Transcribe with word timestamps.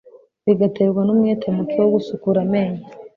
bigaterwa 0.45 1.01
n'umwete 1.03 1.47
muke 1.55 1.77
wo 1.81 1.89
gusukura 1.95 2.39
amenyo. 2.45 2.81